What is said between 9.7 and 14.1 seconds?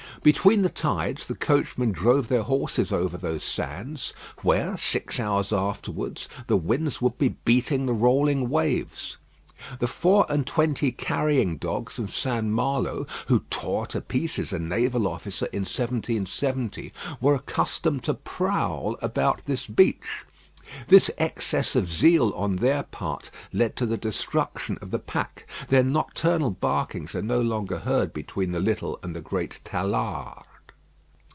The four and twenty carrying dogs of St. Malo, who tore to